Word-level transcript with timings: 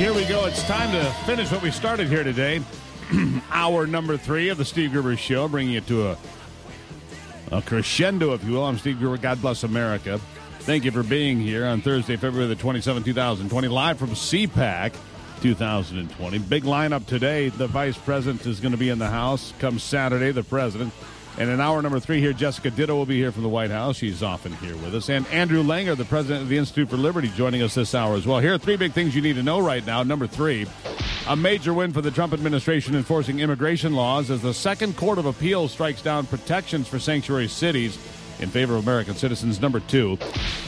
Here 0.00 0.14
we 0.14 0.24
go. 0.24 0.46
It's 0.46 0.62
time 0.62 0.90
to 0.92 1.04
finish 1.26 1.52
what 1.52 1.60
we 1.60 1.70
started 1.70 2.08
here 2.08 2.24
today. 2.24 2.62
Hour 3.50 3.86
number 3.86 4.16
three 4.16 4.48
of 4.48 4.56
the 4.56 4.64
Steve 4.64 4.92
Gruber 4.92 5.14
Show, 5.14 5.46
bringing 5.46 5.74
you 5.74 5.82
to 5.82 6.08
a, 6.08 6.18
a 7.52 7.60
crescendo, 7.60 8.32
if 8.32 8.42
you 8.42 8.52
will. 8.52 8.64
I'm 8.64 8.78
Steve 8.78 8.98
Gruber. 8.98 9.18
God 9.18 9.42
bless 9.42 9.62
America. 9.62 10.18
Thank 10.60 10.86
you 10.86 10.90
for 10.90 11.02
being 11.02 11.38
here 11.38 11.66
on 11.66 11.82
Thursday, 11.82 12.16
February 12.16 12.48
the 12.48 12.56
27th, 12.56 13.04
2020, 13.04 13.68
live 13.68 13.98
from 13.98 14.08
CPAC 14.12 14.94
2020. 15.42 16.38
Big 16.38 16.64
lineup 16.64 17.04
today. 17.04 17.50
The 17.50 17.66
vice 17.66 17.98
president 17.98 18.46
is 18.46 18.58
going 18.58 18.72
to 18.72 18.78
be 18.78 18.88
in 18.88 18.98
the 18.98 19.10
house. 19.10 19.52
Come 19.58 19.78
Saturday, 19.78 20.30
the 20.32 20.42
president. 20.42 20.94
And 21.38 21.48
in 21.48 21.60
hour 21.60 21.80
number 21.80 22.00
three 22.00 22.20
here, 22.20 22.32
Jessica 22.32 22.70
Ditto 22.70 22.94
will 22.94 23.06
be 23.06 23.16
here 23.16 23.32
from 23.32 23.42
the 23.42 23.48
White 23.48 23.70
House. 23.70 23.96
She's 23.96 24.22
often 24.22 24.52
here 24.54 24.76
with 24.76 24.94
us. 24.94 25.08
And 25.08 25.26
Andrew 25.28 25.62
Langer, 25.62 25.96
the 25.96 26.04
president 26.04 26.42
of 26.42 26.48
the 26.48 26.58
Institute 26.58 26.90
for 26.90 26.96
Liberty, 26.96 27.28
joining 27.36 27.62
us 27.62 27.74
this 27.74 27.94
hour 27.94 28.14
as 28.14 28.26
well. 28.26 28.40
Here 28.40 28.54
are 28.54 28.58
three 28.58 28.76
big 28.76 28.92
things 28.92 29.14
you 29.14 29.22
need 29.22 29.36
to 29.36 29.42
know 29.42 29.60
right 29.60 29.84
now. 29.86 30.02
Number 30.02 30.26
three, 30.26 30.66
a 31.28 31.36
major 31.36 31.72
win 31.72 31.92
for 31.92 32.02
the 32.02 32.10
Trump 32.10 32.32
administration 32.32 32.94
enforcing 32.94 33.40
immigration 33.40 33.94
laws 33.94 34.30
as 34.30 34.42
the 34.42 34.52
Second 34.52 34.96
Court 34.96 35.18
of 35.18 35.26
Appeals 35.26 35.72
strikes 35.72 36.02
down 36.02 36.26
protections 36.26 36.88
for 36.88 36.98
sanctuary 36.98 37.48
cities 37.48 37.98
in 38.40 38.48
favor 38.48 38.76
of 38.76 38.82
American 38.82 39.14
citizens. 39.14 39.60
Number 39.60 39.80
two, 39.80 40.18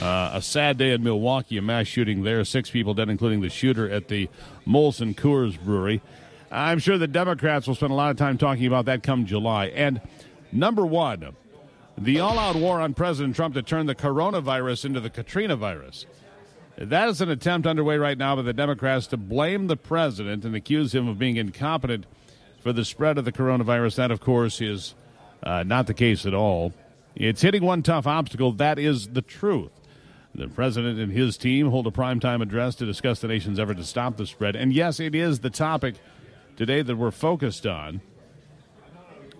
uh, 0.01 0.31
a 0.35 0.43
sad 0.43 0.79
day 0.79 0.93
in 0.93 1.03
Milwaukee, 1.03 1.59
a 1.59 1.63
mass 1.63 1.87
shooting 1.87 2.23
there. 2.23 2.45
Six 2.45 2.71
people 2.71 2.95
dead, 2.95 3.09
including 3.09 3.41
the 3.41 3.51
shooter 3.51 3.91
at 3.91 4.09
the 4.09 4.29
Molson 4.67 5.15
Coors 5.15 5.59
Brewery. 5.63 6.03
I'm 6.51 6.79
sure 6.79 6.99
the 6.99 7.09
Democrats 7.09 7.67
will 7.67 7.75
spend 7.75 7.93
a 7.93 7.95
lot 7.95 8.11
of 8.11 8.19
time 8.19 8.37
talking 8.37 8.67
about 8.67 8.85
that 8.85 9.03
come 9.03 9.25
July. 9.25 9.67
And 9.67 10.01
Number 10.53 10.85
one, 10.85 11.35
the 11.97 12.21
all 12.21 12.39
out 12.39 12.57
war 12.57 12.81
on 12.81 12.95
President 12.95 13.35
Trump 13.35 13.55
to 13.55 13.63
turn 13.63 13.87
the 13.87 13.95
coronavirus 13.95 14.85
into 14.85 15.01
the 15.01 15.11
Katrina 15.11 15.57
virus. 15.57 16.07
That 16.77 17.09
is 17.09 17.21
an 17.21 17.31
attempt 17.31 17.67
underway 17.67 17.97
right 17.97 18.17
now 18.17 18.37
by 18.37 18.43
the 18.43 18.53
Democrats 18.53 19.07
to 19.09 19.17
blame 19.17 19.67
the 19.67 19.77
president 19.77 20.45
and 20.45 20.55
accuse 20.55 20.95
him 20.95 21.09
of 21.09 21.19
being 21.19 21.37
incompetent 21.37 22.07
for 22.61 22.73
the 22.73 22.85
spread 22.85 23.19
of 23.19 23.25
the 23.25 23.33
coronavirus. 23.33 23.97
That, 23.97 24.11
of 24.11 24.21
course, 24.21 24.61
is 24.61 24.95
uh, 25.43 25.65
not 25.65 25.87
the 25.87 25.95
case 25.95 26.25
at 26.27 26.35
all. 26.35 26.73
It's 27.15 27.43
hitting 27.43 27.63
one 27.63 27.83
tough 27.83 28.07
obstacle. 28.07 28.53
That 28.53 28.79
is 28.79 29.09
the 29.09 29.23
truth. 29.23 29.71
The 30.35 30.49
president 30.49 30.99
and 30.99 31.13
his 31.13 31.37
team 31.37 31.69
hold 31.69 31.87
a 31.87 31.91
primetime 31.91 32.41
address 32.41 32.75
to 32.77 32.87
discuss 32.87 33.21
the 33.21 33.29
nation's 33.29 33.61
effort 33.61 33.77
to 33.77 33.85
stop 33.85 34.17
the 34.17 34.27
spread. 34.27 34.57
And 34.57 34.73
yes, 34.73 34.99
it 34.99 35.15
is 35.15 35.41
the 35.41 35.51
topic 35.51 35.97
today 36.57 36.81
that 36.81 36.97
we're 36.97 37.11
focused 37.11 37.67
on 37.67 38.01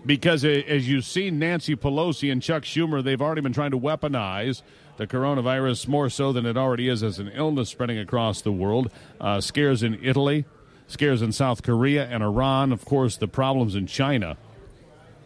because 0.05 0.43
as 0.43 0.87
you've 0.87 1.05
seen 1.05 1.39
Nancy 1.39 1.75
Pelosi 1.75 2.31
and 2.31 2.41
Chuck 2.41 2.63
Schumer, 2.63 3.03
they've 3.03 3.21
already 3.21 3.41
been 3.41 3.53
trying 3.53 3.71
to 3.71 3.79
weaponize 3.79 4.61
the 4.97 5.07
coronavirus 5.07 5.87
more 5.87 6.09
so 6.09 6.31
than 6.33 6.45
it 6.45 6.57
already 6.57 6.89
is 6.89 7.03
as 7.03 7.19
an 7.19 7.31
illness 7.33 7.69
spreading 7.69 7.97
across 7.97 8.41
the 8.41 8.51
world. 8.51 8.91
Uh, 9.19 9.41
scares 9.41 9.81
in 9.81 9.97
Italy, 10.03 10.45
scares 10.87 11.21
in 11.21 11.31
South 11.31 11.63
Korea 11.63 12.05
and 12.05 12.21
Iran, 12.21 12.71
of 12.71 12.85
course, 12.85 13.17
the 13.17 13.27
problems 13.27 13.75
in 13.75 13.87
China. 13.87 14.37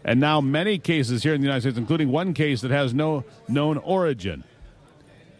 And 0.03 0.19
now 0.19 0.39
many 0.39 0.77
cases 0.77 1.23
here 1.23 1.33
in 1.33 1.41
the 1.41 1.45
United 1.47 1.61
States, 1.61 1.77
including 1.77 2.09
one 2.09 2.33
case 2.33 2.61
that 2.61 2.71
has 2.71 2.93
no 2.93 3.25
known 3.49 3.77
origin. 3.77 4.43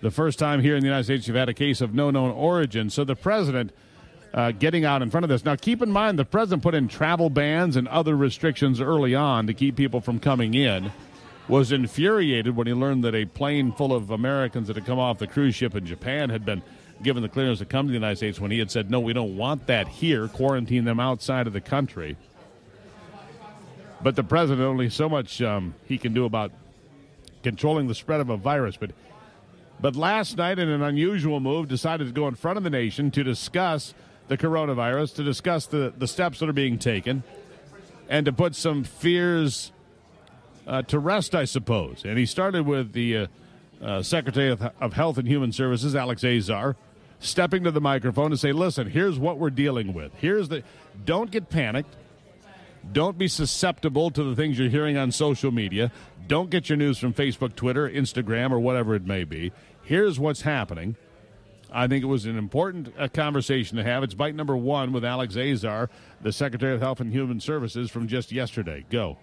The 0.02 0.12
first 0.12 0.38
time 0.38 0.62
here 0.62 0.76
in 0.76 0.82
the 0.82 0.88
United 0.88 1.06
States 1.06 1.28
you've 1.28 1.38
had 1.38 1.50
a 1.50 1.54
case 1.54 1.80
of 1.80 1.94
no 1.94 2.12
known 2.12 2.32
origin. 2.32 2.90
So 2.90 3.04
the 3.04 3.16
president 3.16 3.72
uh, 4.34 4.52
getting 4.52 4.86
out 4.86 5.02
in 5.02 5.10
front 5.10 5.24
of 5.24 5.30
this. 5.30 5.46
Now, 5.46 5.56
keep 5.56 5.82
in 5.82 5.92
mind 5.92 6.20
the 6.20 6.26
president 6.26 6.64
put 6.64 6.76
in 6.76 6.88
travel 6.88 7.30
bans 7.30 7.76
and 7.76 7.88
other 7.88 8.16
restrictions 8.16 8.82
early 8.82 9.16
on 9.16 9.48
to 9.48 9.54
keep 9.54 9.76
people 9.76 10.02
from 10.02 10.20
coming 10.20 10.54
in. 10.54 10.92
Was 11.48 11.72
infuriated 11.72 12.58
when 12.58 12.68
he 12.68 12.74
learned 12.74 13.06
that 13.06 13.16
a 13.16 13.24
plane 13.24 13.72
full 13.72 13.94
of 13.94 14.12
Americans 14.12 14.68
that 14.68 14.76
had 14.76 14.86
come 14.86 15.00
off 15.00 15.18
the 15.18 15.28
cruise 15.28 15.56
ship 15.56 15.76
in 15.76 15.86
Japan 15.86 16.30
had 16.30 16.44
been 16.44 16.62
given 17.02 17.24
the 17.24 17.30
clearance 17.30 17.60
to 17.60 17.66
come 17.66 17.86
to 17.86 17.92
the 17.92 17.94
United 17.94 18.18
States 18.18 18.38
when 18.38 18.52
he 18.52 18.60
had 18.60 18.70
said, 18.70 18.92
No, 18.92 19.00
we 19.00 19.14
don't 19.14 19.38
want 19.38 19.68
that 19.68 19.88
here, 19.88 20.28
quarantine 20.28 20.84
them 20.84 21.00
outside 21.00 21.48
of 21.48 21.54
the 21.54 21.62
country. 21.62 22.18
But 24.02 24.18
the 24.18 24.24
president 24.24 24.68
only 24.68 24.90
so 24.90 25.08
much 25.08 25.42
um, 25.42 25.74
he 25.86 25.98
can 25.98 26.14
do 26.14 26.26
about 26.26 26.52
controlling 27.44 27.88
the 27.88 27.96
spread 27.96 28.20
of 28.20 28.30
a 28.30 28.36
virus. 28.36 28.76
But 28.76 28.92
but 29.80 29.96
last 29.96 30.38
night, 30.38 30.58
in 30.58 30.70
an 30.70 30.82
unusual 30.82 31.40
move, 31.40 31.68
decided 31.68 32.08
to 32.08 32.14
go 32.14 32.28
in 32.28 32.36
front 32.36 32.58
of 32.58 32.64
the 32.64 32.70
nation 32.70 33.12
to 33.12 33.24
discuss 33.24 33.94
the 34.28 34.38
coronavirus, 34.38 35.16
to 35.16 35.24
discuss 35.24 35.66
the, 35.66 35.94
the 35.98 36.08
steps 36.08 36.40
that 36.40 36.50
are 36.50 36.54
being 36.54 36.78
taken, 36.78 37.24
and 38.10 38.26
to 38.26 38.34
put 38.34 38.56
some 38.56 38.84
fears 38.84 39.72
uh, 40.66 40.82
to 40.84 41.00
rest, 41.00 41.34
I 41.34 41.46
suppose. 41.46 42.04
And 42.06 42.18
he 42.18 42.26
started 42.26 42.66
with 42.66 42.94
the 42.94 43.18
uh, 43.18 43.28
uh, 43.82 44.02
Secretary 44.02 44.50
of, 44.50 44.62
of 44.82 44.94
Health 44.94 45.18
and 45.18 45.28
Human 45.28 45.52
Services, 45.52 45.96
Alex 45.96 46.24
Azar, 46.24 46.76
stepping 47.20 47.64
to 47.64 47.72
the 47.72 47.82
microphone 47.82 48.32
to 48.32 48.38
say, 48.38 48.52
listen, 48.52 48.90
here's 48.90 49.18
what 49.18 49.38
we're 49.38 49.50
dealing 49.50 49.94
with. 49.94 50.14
Here's 50.16 50.50
the. 50.50 50.64
Don't 51.06 51.32
get 51.32 51.50
panicked. 51.50 51.96
Don't 52.92 53.18
be 53.18 53.28
susceptible 53.28 54.12
to 54.12 54.24
the 54.24 54.36
things 54.36 54.58
you're 54.58 54.70
hearing 54.70 54.98
on 54.98 55.12
social 55.12 55.52
media. 55.52 55.92
Don't 56.28 56.50
get 56.50 56.70
your 56.70 56.78
news 56.78 56.98
from 56.98 57.14
Facebook, 57.14 57.56
Twitter, 57.56 57.90
Instagram, 57.90 58.52
or 58.52 58.60
whatever 58.60 58.96
it 58.96 59.06
may 59.06 59.24
be. 59.24 59.52
Here's 59.84 60.20
what's 60.20 60.42
happening. 60.42 60.96
I 61.72 61.88
think 61.88 62.04
it 62.04 62.08
was 62.08 62.26
an 62.26 62.38
important 62.38 62.94
uh, 62.98 63.08
conversation 63.08 63.78
to 63.78 63.84
have. 63.84 64.04
It's 64.04 64.14
bite 64.14 64.36
number 64.36 64.56
one 64.56 64.92
with 64.92 65.04
Alex 65.04 65.36
Azar, 65.36 65.90
the 66.22 66.32
Secretary 66.32 66.74
of 66.74 66.82
Health 66.82 67.00
and 67.00 67.12
Human 67.12 67.40
Services, 67.40 67.92
from 67.92 68.08
just 68.08 68.32
yesterday. 68.32 68.86
Go. 68.90 69.18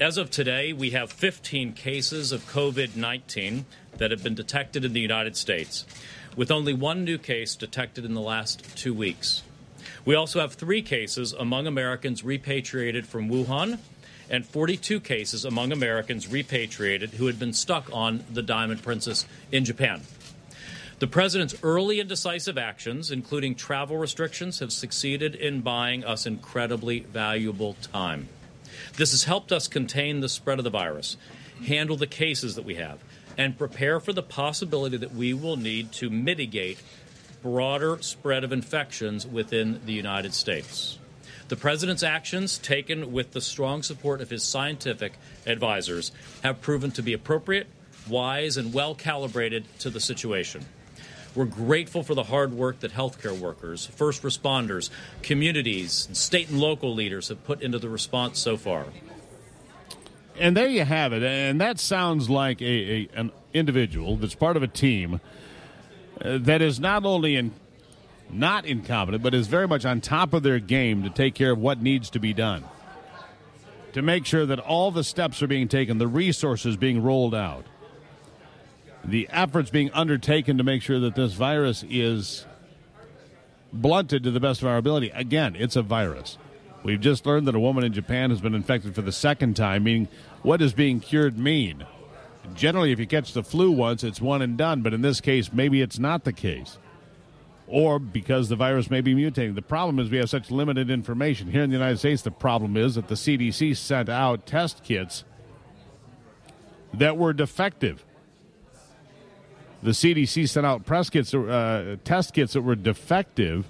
As 0.00 0.18
of 0.18 0.30
today, 0.30 0.72
we 0.72 0.90
have 0.90 1.12
15 1.12 1.72
cases 1.72 2.32
of 2.32 2.44
COVID 2.46 2.96
19 2.96 3.64
that 3.98 4.10
have 4.10 4.24
been 4.24 4.34
detected 4.34 4.84
in 4.84 4.92
the 4.92 5.00
United 5.00 5.36
States, 5.36 5.86
with 6.36 6.50
only 6.50 6.74
one 6.74 7.04
new 7.04 7.18
case 7.18 7.54
detected 7.54 8.04
in 8.04 8.14
the 8.14 8.20
last 8.20 8.76
two 8.76 8.92
weeks. 8.92 9.42
We 10.04 10.14
also 10.14 10.40
have 10.40 10.54
three 10.54 10.82
cases 10.82 11.32
among 11.32 11.66
Americans 11.66 12.24
repatriated 12.24 13.06
from 13.06 13.28
Wuhan 13.28 13.78
and 14.28 14.44
42 14.44 15.00
cases 15.00 15.44
among 15.44 15.72
Americans 15.72 16.28
repatriated 16.28 17.10
who 17.10 17.26
had 17.26 17.38
been 17.38 17.52
stuck 17.52 17.88
on 17.92 18.24
the 18.32 18.42
Diamond 18.42 18.82
Princess 18.82 19.26
in 19.52 19.64
Japan. 19.64 20.02
The 21.00 21.06
president's 21.08 21.56
early 21.62 21.98
and 21.98 22.08
decisive 22.08 22.56
actions, 22.56 23.10
including 23.10 23.56
travel 23.56 23.96
restrictions, 23.96 24.60
have 24.60 24.72
succeeded 24.72 25.34
in 25.34 25.60
buying 25.60 26.04
us 26.04 26.24
incredibly 26.24 27.00
valuable 27.00 27.74
time. 27.92 28.28
This 28.96 29.10
has 29.10 29.24
helped 29.24 29.50
us 29.50 29.66
contain 29.66 30.20
the 30.20 30.28
spread 30.28 30.58
of 30.58 30.64
the 30.64 30.70
virus, 30.70 31.16
handle 31.66 31.96
the 31.96 32.06
cases 32.06 32.54
that 32.54 32.64
we 32.64 32.76
have, 32.76 32.98
and 33.36 33.58
prepare 33.58 33.98
for 33.98 34.12
the 34.12 34.22
possibility 34.22 34.96
that 34.96 35.14
we 35.14 35.34
will 35.34 35.56
need 35.56 35.90
to 35.92 36.10
mitigate 36.10 36.78
broader 37.42 37.98
spread 38.00 38.44
of 38.44 38.52
infections 38.52 39.26
within 39.26 39.80
the 39.84 39.92
United 39.92 40.32
States. 40.32 40.98
The 41.48 41.56
president's 41.56 42.02
actions, 42.02 42.56
taken 42.56 43.12
with 43.12 43.32
the 43.32 43.40
strong 43.40 43.82
support 43.82 44.20
of 44.20 44.30
his 44.30 44.44
scientific 44.44 45.14
advisors, 45.44 46.12
have 46.42 46.62
proven 46.62 46.90
to 46.92 47.02
be 47.02 47.12
appropriate, 47.12 47.66
wise, 48.08 48.56
and 48.56 48.72
well 48.72 48.94
calibrated 48.94 49.66
to 49.80 49.90
the 49.90 50.00
situation. 50.00 50.64
We're 51.34 51.46
grateful 51.46 52.04
for 52.04 52.14
the 52.14 52.22
hard 52.22 52.52
work 52.52 52.80
that 52.80 52.92
healthcare 52.92 53.36
workers, 53.36 53.86
first 53.86 54.22
responders, 54.22 54.90
communities, 55.22 56.06
and 56.06 56.16
state 56.16 56.48
and 56.48 56.60
local 56.60 56.94
leaders 56.94 57.28
have 57.28 57.42
put 57.44 57.60
into 57.60 57.78
the 57.78 57.88
response 57.88 58.38
so 58.38 58.56
far. 58.56 58.86
And 60.38 60.56
there 60.56 60.68
you 60.68 60.84
have 60.84 61.12
it. 61.12 61.22
And 61.22 61.60
that 61.60 61.80
sounds 61.80 62.30
like 62.30 62.60
a, 62.62 62.64
a 62.64 63.08
an 63.14 63.32
individual 63.52 64.16
that's 64.16 64.34
part 64.34 64.56
of 64.56 64.62
a 64.62 64.68
team 64.68 65.20
uh, 66.20 66.38
that 66.38 66.62
is 66.62 66.78
not 66.78 67.04
only 67.04 67.36
in 67.36 67.52
not 68.30 68.64
incompetent, 68.64 69.22
but 69.22 69.34
is 69.34 69.46
very 69.46 69.68
much 69.68 69.84
on 69.84 70.00
top 70.00 70.32
of 70.32 70.42
their 70.42 70.58
game 70.58 71.02
to 71.02 71.10
take 71.10 71.34
care 71.34 71.52
of 71.52 71.58
what 71.58 71.80
needs 71.80 72.10
to 72.10 72.18
be 72.18 72.32
done. 72.32 72.64
To 73.92 74.02
make 74.02 74.26
sure 74.26 74.44
that 74.46 74.58
all 74.58 74.90
the 74.90 75.04
steps 75.04 75.40
are 75.42 75.46
being 75.46 75.68
taken, 75.68 75.98
the 75.98 76.08
resources 76.08 76.76
being 76.76 77.02
rolled 77.02 77.34
out 77.34 77.64
the 79.04 79.28
efforts 79.30 79.70
being 79.70 79.90
undertaken 79.92 80.58
to 80.58 80.64
make 80.64 80.82
sure 80.82 81.00
that 81.00 81.14
this 81.14 81.34
virus 81.34 81.84
is 81.88 82.46
blunted 83.72 84.22
to 84.24 84.30
the 84.30 84.40
best 84.40 84.62
of 84.62 84.68
our 84.68 84.76
ability. 84.76 85.10
Again, 85.10 85.56
it's 85.56 85.76
a 85.76 85.82
virus. 85.82 86.38
We've 86.82 87.00
just 87.00 87.26
learned 87.26 87.48
that 87.48 87.54
a 87.54 87.60
woman 87.60 87.84
in 87.84 87.92
Japan 87.92 88.30
has 88.30 88.40
been 88.40 88.54
infected 88.54 88.94
for 88.94 89.02
the 89.02 89.12
second 89.12 89.54
time, 89.54 89.84
meaning 89.84 90.08
what 90.42 90.58
does 90.58 90.74
being 90.74 91.00
cured 91.00 91.38
mean? 91.38 91.84
Generally, 92.54 92.92
if 92.92 92.98
you 92.98 93.06
catch 93.06 93.32
the 93.32 93.42
flu 93.42 93.70
once, 93.70 94.04
it's 94.04 94.20
one 94.20 94.42
and 94.42 94.58
done, 94.58 94.82
but 94.82 94.92
in 94.92 95.00
this 95.00 95.20
case, 95.20 95.52
maybe 95.52 95.80
it's 95.80 95.98
not 95.98 96.24
the 96.24 96.32
case. 96.32 96.78
Or 97.66 97.98
because 97.98 98.50
the 98.50 98.56
virus 98.56 98.90
may 98.90 99.00
be 99.00 99.14
mutating. 99.14 99.54
The 99.54 99.62
problem 99.62 99.98
is 99.98 100.10
we 100.10 100.18
have 100.18 100.28
such 100.28 100.50
limited 100.50 100.90
information. 100.90 101.50
Here 101.50 101.62
in 101.62 101.70
the 101.70 101.76
United 101.76 101.98
States, 101.98 102.20
the 102.20 102.30
problem 102.30 102.76
is 102.76 102.96
that 102.96 103.08
the 103.08 103.14
CDC 103.14 103.74
sent 103.76 104.10
out 104.10 104.44
test 104.44 104.84
kits 104.84 105.24
that 106.92 107.16
were 107.16 107.32
defective 107.32 108.04
the 109.84 109.90
CDC 109.90 110.48
sent 110.48 110.64
out 110.64 110.86
press 110.86 111.10
kits, 111.10 111.34
uh, 111.34 111.96
test 112.04 112.32
kits 112.32 112.54
that 112.54 112.62
were 112.62 112.74
defective, 112.74 113.68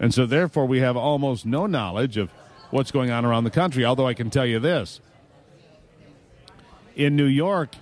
and 0.00 0.12
so 0.12 0.24
therefore 0.24 0.64
we 0.64 0.80
have 0.80 0.96
almost 0.96 1.44
no 1.44 1.66
knowledge 1.66 2.16
of 2.16 2.30
what's 2.70 2.90
going 2.90 3.10
on 3.10 3.26
around 3.26 3.44
the 3.44 3.50
country. 3.50 3.84
Although 3.84 4.06
I 4.06 4.14
can 4.14 4.30
tell 4.30 4.46
you 4.46 4.58
this: 4.58 5.02
in 6.96 7.14
New 7.14 7.26
York, 7.26 7.76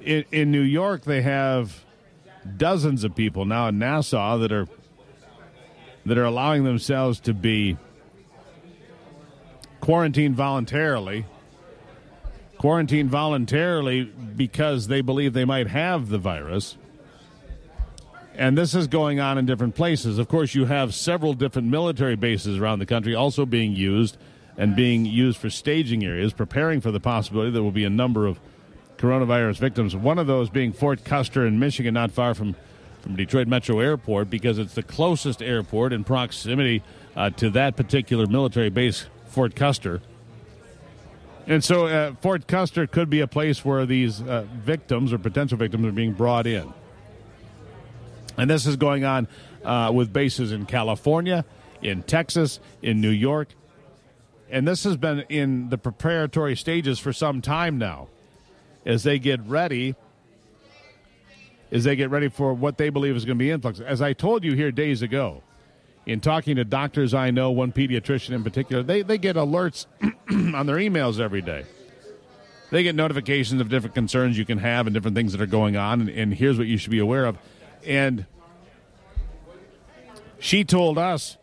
in, 0.00 0.24
in 0.32 0.50
New 0.50 0.62
York, 0.62 1.04
they 1.04 1.20
have 1.20 1.84
dozens 2.56 3.04
of 3.04 3.14
people 3.14 3.44
now 3.44 3.68
in 3.68 3.78
Nassau 3.78 4.38
that 4.38 4.50
are 4.50 4.66
that 6.06 6.16
are 6.16 6.24
allowing 6.24 6.64
themselves 6.64 7.20
to 7.20 7.34
be 7.34 7.76
quarantined 9.82 10.34
voluntarily. 10.34 11.26
Quarantined 12.58 13.08
voluntarily 13.10 14.04
because 14.04 14.88
they 14.88 15.00
believe 15.00 15.32
they 15.32 15.44
might 15.44 15.68
have 15.68 16.08
the 16.08 16.18
virus. 16.18 16.76
And 18.34 18.56
this 18.56 18.74
is 18.74 18.86
going 18.86 19.18
on 19.18 19.38
in 19.38 19.46
different 19.46 19.74
places. 19.74 20.18
Of 20.18 20.28
course, 20.28 20.54
you 20.54 20.66
have 20.66 20.94
several 20.94 21.34
different 21.34 21.68
military 21.68 22.16
bases 22.16 22.58
around 22.58 22.78
the 22.78 22.86
country 22.86 23.14
also 23.14 23.46
being 23.46 23.74
used 23.74 24.16
and 24.56 24.74
being 24.74 25.04
used 25.04 25.38
for 25.38 25.50
staging 25.50 26.04
areas, 26.04 26.32
preparing 26.32 26.80
for 26.80 26.90
the 26.90 27.00
possibility 27.00 27.50
there 27.50 27.62
will 27.62 27.70
be 27.70 27.84
a 27.84 27.90
number 27.90 28.26
of 28.26 28.40
coronavirus 28.96 29.58
victims. 29.58 29.94
One 29.94 30.18
of 30.18 30.26
those 30.26 30.50
being 30.50 30.72
Fort 30.72 31.04
Custer 31.04 31.46
in 31.46 31.58
Michigan, 31.58 31.94
not 31.94 32.10
far 32.10 32.34
from, 32.34 32.56
from 33.00 33.14
Detroit 33.14 33.46
Metro 33.46 33.78
Airport, 33.78 34.28
because 34.28 34.58
it's 34.58 34.74
the 34.74 34.82
closest 34.82 35.40
airport 35.42 35.92
in 35.92 36.02
proximity 36.02 36.82
uh, 37.16 37.30
to 37.30 37.50
that 37.50 37.76
particular 37.76 38.26
military 38.26 38.70
base, 38.70 39.06
Fort 39.26 39.54
Custer. 39.54 40.02
And 41.48 41.64
so 41.64 41.86
uh, 41.86 42.14
Fort 42.20 42.46
Custer 42.46 42.86
could 42.86 43.08
be 43.08 43.20
a 43.20 43.26
place 43.26 43.64
where 43.64 43.86
these 43.86 44.20
uh, 44.20 44.44
victims 44.52 45.14
or 45.14 45.18
potential 45.18 45.56
victims 45.56 45.86
are 45.86 45.92
being 45.92 46.12
brought 46.12 46.46
in. 46.46 46.72
And 48.36 48.50
this 48.50 48.66
is 48.66 48.76
going 48.76 49.04
on 49.04 49.26
uh, 49.64 49.90
with 49.92 50.12
bases 50.12 50.52
in 50.52 50.66
California, 50.66 51.46
in 51.80 52.02
Texas, 52.02 52.60
in 52.82 53.00
New 53.00 53.10
York. 53.10 53.48
And 54.50 54.68
this 54.68 54.84
has 54.84 54.98
been 54.98 55.20
in 55.30 55.70
the 55.70 55.78
preparatory 55.78 56.54
stages 56.54 56.98
for 56.98 57.14
some 57.14 57.40
time 57.40 57.78
now 57.78 58.08
as 58.84 59.02
they 59.02 59.18
get 59.18 59.40
ready 59.40 59.96
as 61.70 61.84
they 61.84 61.96
get 61.96 62.10
ready 62.10 62.28
for 62.28 62.54
what 62.54 62.78
they 62.78 62.88
believe 62.88 63.14
is 63.14 63.24
going 63.24 63.36
to 63.36 63.42
be 63.42 63.50
influx. 63.50 63.80
As 63.80 64.00
I 64.00 64.14
told 64.14 64.42
you 64.42 64.54
here 64.54 64.70
days 64.70 65.02
ago, 65.02 65.42
in 66.08 66.20
talking 66.20 66.56
to 66.56 66.64
doctors 66.64 67.12
I 67.12 67.30
know, 67.30 67.50
one 67.50 67.70
pediatrician 67.70 68.30
in 68.30 68.42
particular, 68.42 68.82
they, 68.82 69.02
they 69.02 69.18
get 69.18 69.36
alerts 69.36 69.84
on 70.30 70.64
their 70.64 70.76
emails 70.76 71.20
every 71.20 71.42
day. 71.42 71.66
They 72.70 72.82
get 72.82 72.94
notifications 72.94 73.60
of 73.60 73.68
different 73.68 73.94
concerns 73.94 74.38
you 74.38 74.46
can 74.46 74.56
have 74.56 74.86
and 74.86 74.94
different 74.94 75.14
things 75.14 75.32
that 75.32 75.40
are 75.42 75.46
going 75.46 75.76
on, 75.76 76.00
and, 76.00 76.08
and 76.08 76.34
here's 76.34 76.56
what 76.56 76.66
you 76.66 76.78
should 76.78 76.90
be 76.90 76.98
aware 76.98 77.26
of. 77.26 77.36
And 77.86 78.24
she 80.38 80.64
told 80.64 80.96
us 80.96 81.36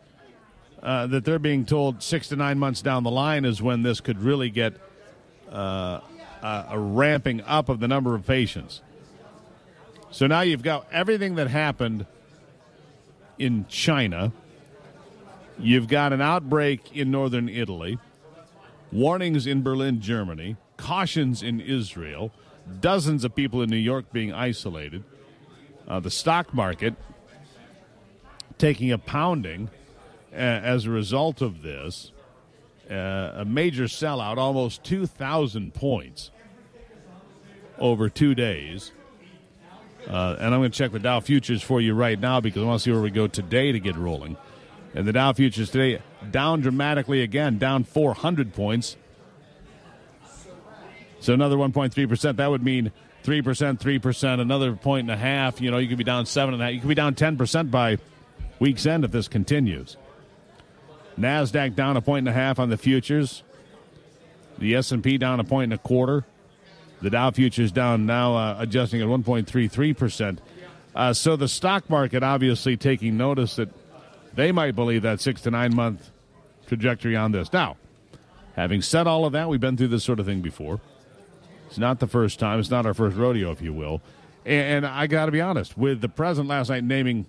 uh, 0.82 1.06
that 1.06 1.24
they're 1.24 1.38
being 1.38 1.64
told 1.64 2.02
six 2.02 2.28
to 2.28 2.36
nine 2.36 2.58
months 2.58 2.82
down 2.82 3.04
the 3.04 3.10
line 3.10 3.44
is 3.44 3.62
when 3.62 3.82
this 3.82 4.00
could 4.00 4.20
really 4.20 4.50
get 4.50 4.74
uh, 5.50 6.00
a 6.42 6.78
ramping 6.78 7.40
up 7.42 7.68
of 7.68 7.78
the 7.78 7.88
number 7.88 8.16
of 8.16 8.26
patients. 8.26 8.82
So 10.10 10.26
now 10.26 10.40
you've 10.40 10.62
got 10.62 10.86
everything 10.90 11.36
that 11.36 11.48
happened 11.48 12.06
in 13.38 13.66
China. 13.68 14.32
You've 15.58 15.88
got 15.88 16.12
an 16.12 16.20
outbreak 16.20 16.94
in 16.94 17.10
northern 17.10 17.48
Italy, 17.48 17.98
warnings 18.92 19.46
in 19.46 19.62
Berlin, 19.62 20.00
Germany, 20.00 20.56
cautions 20.76 21.42
in 21.42 21.60
Israel, 21.60 22.32
dozens 22.80 23.24
of 23.24 23.34
people 23.34 23.62
in 23.62 23.70
New 23.70 23.76
York 23.76 24.12
being 24.12 24.32
isolated, 24.32 25.02
uh, 25.88 26.00
the 26.00 26.10
stock 26.10 26.52
market 26.52 26.94
taking 28.58 28.92
a 28.92 28.98
pounding 28.98 29.70
uh, 30.32 30.36
as 30.36 30.86
a 30.86 30.90
result 30.90 31.40
of 31.40 31.62
this, 31.62 32.12
uh, 32.90 33.32
a 33.34 33.44
major 33.44 33.84
sellout, 33.84 34.36
almost 34.36 34.84
2,000 34.84 35.72
points 35.74 36.30
over 37.78 38.08
two 38.08 38.34
days. 38.34 38.92
Uh, 40.06 40.36
and 40.38 40.54
I'm 40.54 40.60
going 40.60 40.70
to 40.70 40.76
check 40.78 40.92
the 40.92 40.98
Dow 40.98 41.20
futures 41.20 41.62
for 41.62 41.80
you 41.80 41.94
right 41.94 42.18
now 42.18 42.40
because 42.40 42.62
I 42.62 42.66
want 42.66 42.80
to 42.80 42.84
see 42.84 42.92
where 42.92 43.00
we 43.00 43.10
go 43.10 43.26
today 43.26 43.72
to 43.72 43.80
get 43.80 43.96
rolling. 43.96 44.36
And 44.94 45.06
the 45.06 45.12
Dow 45.12 45.32
futures 45.32 45.70
today 45.70 46.02
down 46.30 46.60
dramatically 46.60 47.22
again, 47.22 47.58
down 47.58 47.84
400 47.84 48.54
points. 48.54 48.96
So 51.20 51.34
another 51.34 51.56
1.3%. 51.56 52.36
That 52.36 52.50
would 52.50 52.62
mean 52.62 52.92
3%, 53.24 53.42
3%, 53.42 54.40
another 54.40 54.74
point 54.74 55.04
and 55.04 55.10
a 55.10 55.16
half. 55.16 55.60
You 55.60 55.70
know, 55.70 55.78
you 55.78 55.88
could 55.88 55.98
be 55.98 56.04
down 56.04 56.24
7.5. 56.24 56.74
You 56.74 56.80
could 56.80 56.88
be 56.88 56.94
down 56.94 57.14
10% 57.14 57.70
by 57.70 57.98
week's 58.58 58.86
end 58.86 59.04
if 59.04 59.10
this 59.10 59.28
continues. 59.28 59.96
NASDAQ 61.18 61.74
down 61.74 61.96
a 61.96 62.00
point 62.00 62.28
and 62.28 62.28
a 62.28 62.38
half 62.38 62.58
on 62.58 62.68
the 62.68 62.76
futures. 62.76 63.42
The 64.58 64.74
S&P 64.76 65.18
down 65.18 65.40
a 65.40 65.44
point 65.44 65.72
and 65.72 65.80
a 65.80 65.82
quarter. 65.82 66.24
The 67.02 67.10
Dow 67.10 67.30
futures 67.30 67.72
down 67.72 68.06
now, 68.06 68.36
uh, 68.36 68.56
adjusting 68.58 69.02
at 69.02 69.08
1.33%. 69.08 70.38
Uh, 70.94 71.12
so 71.12 71.36
the 71.36 71.48
stock 71.48 71.90
market 71.90 72.22
obviously 72.22 72.76
taking 72.76 73.16
notice 73.18 73.56
that 73.56 73.68
they 74.36 74.52
might 74.52 74.76
believe 74.76 75.02
that 75.02 75.20
six 75.20 75.40
to 75.42 75.50
nine 75.50 75.74
month 75.74 76.10
trajectory 76.66 77.16
on 77.16 77.32
this. 77.32 77.52
Now, 77.52 77.76
having 78.54 78.82
said 78.82 79.06
all 79.06 79.24
of 79.24 79.32
that, 79.32 79.48
we've 79.48 79.60
been 79.60 79.76
through 79.76 79.88
this 79.88 80.04
sort 80.04 80.20
of 80.20 80.26
thing 80.26 80.40
before. 80.40 80.80
It's 81.66 81.78
not 81.78 81.98
the 81.98 82.06
first 82.06 82.38
time. 82.38 82.60
It's 82.60 82.70
not 82.70 82.86
our 82.86 82.94
first 82.94 83.16
rodeo, 83.16 83.50
if 83.50 83.60
you 83.60 83.72
will. 83.72 84.00
And, 84.44 84.86
I 84.86 85.08
got 85.08 85.26
to 85.26 85.32
be 85.32 85.40
honest, 85.40 85.76
with 85.76 86.00
the 86.00 86.08
president 86.08 86.48
last 86.48 86.68
night 86.68 86.84
naming 86.84 87.26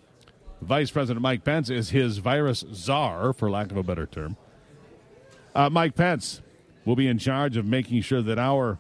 Vice 0.62 0.92
President 0.92 1.22
Mike 1.22 1.44
Pence 1.44 1.72
as 1.72 1.90
his 1.90 2.20
virus 2.20 2.64
czar, 2.72 3.34
for 3.34 3.50
lack 3.50 3.72
of 3.72 3.78
a 3.78 3.84
better 3.84 4.06
term, 4.06 4.38
uh, 5.56 5.70
Mike 5.70 5.96
Pence 5.96 6.42
will 6.86 6.96
be 6.96 7.08
in 7.08 7.18
charge 7.18 7.58
of 7.58 7.66
making 7.66 8.02
sure 8.02 8.22
that 8.22 8.38
our 8.38 8.78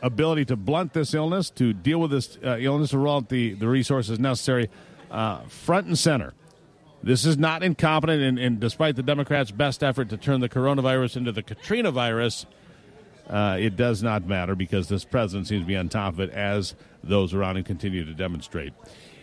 ability 0.00 0.46
to 0.46 0.56
blunt 0.56 0.94
this 0.94 1.12
illness, 1.12 1.50
to 1.50 1.74
deal 1.74 2.00
with 2.00 2.10
this 2.10 2.38
uh, 2.42 2.56
illness, 2.58 2.90
to 2.90 2.98
roll 2.98 3.16
out 3.16 3.28
the, 3.28 3.52
the 3.54 3.68
resources 3.68 4.18
necessary 4.18 4.70
uh, 5.10 5.40
front 5.42 5.86
and 5.86 5.98
center. 5.98 6.32
This 7.04 7.26
is 7.26 7.36
not 7.36 7.62
incompetent, 7.62 8.22
and, 8.22 8.38
and, 8.38 8.58
despite 8.58 8.96
the 8.96 9.02
Democrats' 9.02 9.50
best 9.50 9.84
effort 9.84 10.08
to 10.08 10.16
turn 10.16 10.40
the 10.40 10.48
coronavirus 10.48 11.18
into 11.18 11.32
the 11.32 11.42
Katrina 11.42 11.90
virus, 11.90 12.46
uh, 13.28 13.58
it 13.60 13.76
does 13.76 14.02
not 14.02 14.26
matter 14.26 14.54
because 14.54 14.88
this 14.88 15.04
president 15.04 15.46
seems 15.46 15.64
to 15.64 15.66
be 15.66 15.76
on 15.76 15.90
top 15.90 16.14
of 16.14 16.20
it, 16.20 16.30
as 16.30 16.74
those 17.02 17.34
around 17.34 17.58
him 17.58 17.64
continue 17.64 18.06
to 18.06 18.14
demonstrate. 18.14 18.72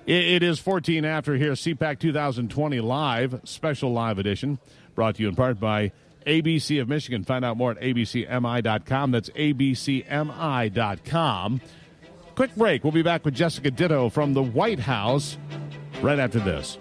it, 0.05 0.23
it 0.25 0.43
is 0.43 0.59
14 0.59 1.05
after 1.05 1.35
here, 1.37 1.53
CPAC 1.53 1.97
2020 1.97 2.79
Live, 2.81 3.41
special 3.45 3.91
live 3.91 4.19
edition, 4.19 4.59
brought 4.93 5.15
to 5.15 5.23
you 5.23 5.29
in 5.29 5.35
part 5.35 5.59
by 5.59 5.91
ABC 6.27 6.79
of 6.79 6.87
Michigan. 6.87 7.23
Find 7.23 7.43
out 7.43 7.57
more 7.57 7.71
at 7.71 7.79
abcmi.com. 7.79 9.11
That's 9.11 9.31
abcmi.com. 9.31 10.21
Quick 12.35 12.55
break. 12.55 12.83
We'll 12.83 12.93
be 12.93 13.01
back 13.01 13.25
with 13.25 13.33
Jessica 13.33 13.71
Ditto 13.71 14.09
from 14.09 14.33
the 14.33 14.43
White 14.43 14.79
House 14.79 15.39
right 16.01 16.19
after 16.19 16.39
this. 16.39 16.77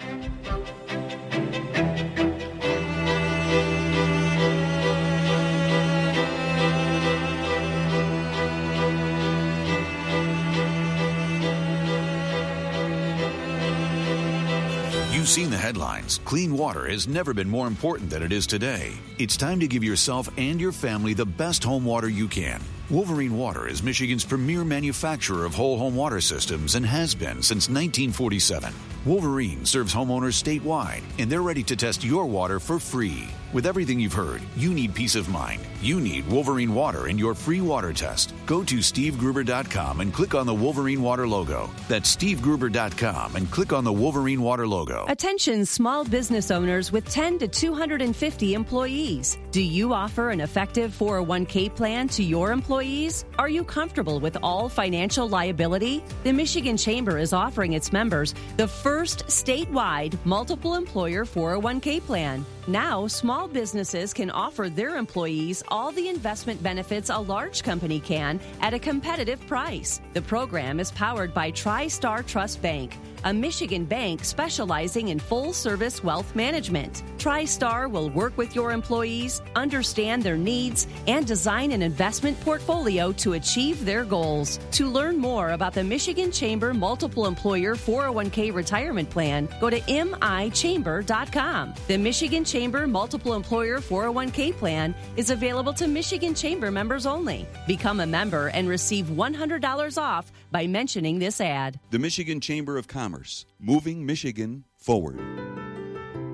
You've 15.20 15.28
seen 15.28 15.50
the 15.50 15.58
headlines. 15.58 16.18
Clean 16.24 16.56
water 16.56 16.88
has 16.88 17.06
never 17.06 17.34
been 17.34 17.46
more 17.46 17.66
important 17.66 18.08
than 18.08 18.22
it 18.22 18.32
is 18.32 18.46
today. 18.46 18.94
It's 19.18 19.36
time 19.36 19.60
to 19.60 19.68
give 19.68 19.84
yourself 19.84 20.30
and 20.38 20.58
your 20.58 20.72
family 20.72 21.12
the 21.12 21.26
best 21.26 21.62
home 21.62 21.84
water 21.84 22.08
you 22.08 22.26
can. 22.26 22.58
Wolverine 22.90 23.36
Water 23.36 23.68
is 23.68 23.84
Michigan's 23.84 24.24
premier 24.24 24.64
manufacturer 24.64 25.44
of 25.44 25.54
whole 25.54 25.78
home 25.78 25.94
water 25.94 26.20
systems 26.20 26.74
and 26.74 26.84
has 26.84 27.14
been 27.14 27.40
since 27.40 27.68
1947. 27.68 28.74
Wolverine 29.04 29.64
serves 29.64 29.94
homeowners 29.94 30.34
statewide, 30.42 31.02
and 31.18 31.30
they're 31.30 31.40
ready 31.40 31.62
to 31.62 31.76
test 31.76 32.02
your 32.02 32.26
water 32.26 32.58
for 32.58 32.80
free. 32.80 33.28
With 33.52 33.64
everything 33.64 33.98
you've 33.98 34.12
heard, 34.12 34.42
you 34.56 34.74
need 34.74 34.94
peace 34.94 35.14
of 35.14 35.28
mind. 35.28 35.62
You 35.80 36.00
need 36.00 36.28
Wolverine 36.28 36.74
Water 36.74 37.08
in 37.08 37.16
your 37.16 37.34
free 37.34 37.60
water 37.60 37.92
test. 37.92 38.34
Go 38.44 38.62
to 38.64 38.76
stevegruber.com 38.76 40.00
and 40.00 40.12
click 40.12 40.34
on 40.34 40.46
the 40.46 40.54
Wolverine 40.54 41.02
Water 41.02 41.26
logo. 41.26 41.70
That's 41.88 42.14
stevegruber.com 42.14 43.36
and 43.36 43.50
click 43.50 43.72
on 43.72 43.82
the 43.84 43.92
Wolverine 43.92 44.42
Water 44.42 44.68
logo. 44.68 45.06
Attention 45.08 45.64
small 45.64 46.04
business 46.04 46.50
owners 46.50 46.92
with 46.92 47.08
10 47.08 47.38
to 47.38 47.48
250 47.48 48.54
employees. 48.54 49.38
Do 49.50 49.62
you 49.62 49.94
offer 49.94 50.30
an 50.30 50.40
effective 50.40 50.96
401k 50.96 51.74
plan 51.74 52.08
to 52.08 52.22
your 52.22 52.52
employees? 52.52 52.79
Are 52.80 53.48
you 53.50 53.62
comfortable 53.62 54.20
with 54.20 54.38
all 54.42 54.70
financial 54.70 55.28
liability? 55.28 56.02
The 56.24 56.32
Michigan 56.32 56.78
Chamber 56.78 57.18
is 57.18 57.34
offering 57.34 57.74
its 57.74 57.92
members 57.92 58.34
the 58.56 58.66
first 58.66 59.26
statewide 59.26 60.16
multiple 60.24 60.74
employer 60.76 61.26
401k 61.26 62.00
plan. 62.00 62.46
Now, 62.66 63.06
small 63.06 63.48
businesses 63.48 64.14
can 64.14 64.30
offer 64.30 64.70
their 64.70 64.96
employees 64.96 65.62
all 65.68 65.92
the 65.92 66.08
investment 66.08 66.62
benefits 66.62 67.10
a 67.10 67.18
large 67.18 67.62
company 67.62 68.00
can 68.00 68.40
at 68.62 68.72
a 68.72 68.78
competitive 68.78 69.46
price. 69.46 70.00
The 70.14 70.22
program 70.22 70.80
is 70.80 70.90
powered 70.90 71.34
by 71.34 71.52
TriStar 71.52 72.26
Trust 72.26 72.62
Bank. 72.62 72.96
A 73.24 73.32
Michigan 73.32 73.84
bank 73.84 74.24
specializing 74.24 75.08
in 75.08 75.18
full 75.18 75.52
service 75.52 76.02
wealth 76.02 76.34
management. 76.34 77.02
TriStar 77.18 77.90
will 77.90 78.10
work 78.10 78.36
with 78.38 78.54
your 78.54 78.72
employees, 78.72 79.42
understand 79.54 80.22
their 80.22 80.36
needs, 80.36 80.86
and 81.06 81.26
design 81.26 81.72
an 81.72 81.82
investment 81.82 82.40
portfolio 82.40 83.12
to 83.12 83.34
achieve 83.34 83.84
their 83.84 84.04
goals. 84.04 84.58
To 84.72 84.86
learn 84.88 85.18
more 85.18 85.50
about 85.50 85.74
the 85.74 85.84
Michigan 85.84 86.32
Chamber 86.32 86.72
Multiple 86.72 87.26
Employer 87.26 87.74
401k 87.74 88.54
Retirement 88.54 89.10
Plan, 89.10 89.48
go 89.60 89.68
to 89.70 89.80
michamber.com. 89.80 91.74
The 91.86 91.98
Michigan 91.98 92.44
Chamber 92.44 92.86
Multiple 92.86 93.34
Employer 93.34 93.78
401k 93.78 94.56
Plan 94.56 94.94
is 95.16 95.30
available 95.30 95.72
to 95.74 95.86
Michigan 95.86 96.34
Chamber 96.34 96.70
members 96.70 97.06
only. 97.06 97.46
Become 97.66 98.00
a 98.00 98.06
member 98.06 98.48
and 98.48 98.68
receive 98.68 99.06
$100 99.06 99.98
off 99.98 100.32
by 100.50 100.66
mentioning 100.66 101.18
this 101.18 101.40
ad. 101.40 101.78
The 101.90 101.98
Michigan 101.98 102.40
Chamber 102.40 102.76
of 102.76 102.88
Commerce, 103.10 103.44
moving 103.58 104.06
Michigan 104.06 104.64
forward. 104.76 105.18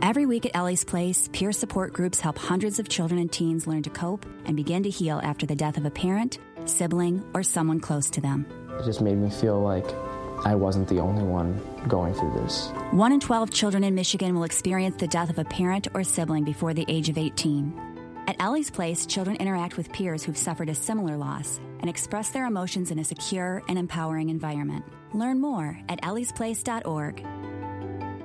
Every 0.03 0.27
week 0.27 0.45
at 0.45 0.53
Ellie's 0.55 0.85
Place, 0.85 1.27
peer 1.33 1.51
support 1.51 1.95
groups 1.95 2.21
help 2.21 2.37
hundreds 2.37 2.79
of 2.79 2.87
children 2.87 3.19
and 3.19 3.33
teens 3.33 3.67
learn 3.67 3.83
to 3.85 3.91
cope 3.91 4.27
and 4.45 4.57
begin 4.57 4.83
to 4.83 4.91
heal 4.91 5.19
after 5.23 5.47
the 5.47 5.57
death 5.57 5.79
of 5.79 5.87
a 5.87 5.91
parent, 5.91 6.39
sibling, 6.67 7.25
or 7.33 7.43
someone 7.43 7.81
close 7.81 8.11
to 8.11 8.21
them. 8.21 8.45
It 8.79 8.85
just 8.85 9.01
made 9.01 9.17
me 9.17 9.31
feel 9.31 9.59
like 9.59 9.87
I 10.45 10.55
wasn't 10.55 10.89
the 10.89 10.99
only 10.99 11.23
one 11.23 11.59
going 11.89 12.13
through 12.13 12.35
this. 12.43 12.69
One 12.91 13.11
in 13.11 13.21
12 13.21 13.51
children 13.51 13.83
in 13.83 13.95
Michigan 13.95 14.35
will 14.35 14.45
experience 14.45 14.97
the 14.99 15.09
death 15.09 15.31
of 15.31 15.39
a 15.39 15.45
parent 15.45 15.89
or 15.95 16.05
sibling 16.05 16.45
before 16.45 16.75
the 16.75 16.85
age 16.89 17.09
of 17.09 17.17
18. 17.17 17.96
At 18.27 18.37
Ellie's 18.41 18.73
Place, 18.73 19.07
children 19.07 19.37
interact 19.37 19.77
with 19.77 19.93
peers 19.93 20.25
who've 20.25 20.37
suffered 20.37 20.69
a 20.69 20.75
similar 20.75 21.17
loss 21.17 21.61
and 21.81 21.89
express 21.89 22.31
their 22.31 22.47
emotions 22.47 22.91
in 22.91 22.99
a 22.99 23.05
secure 23.05 23.63
and 23.69 23.79
empowering 23.79 24.31
environment. 24.31 24.85
Learn 25.15 25.41
more 25.41 25.79
at 25.89 26.01
elliesplace.org. 26.03 27.25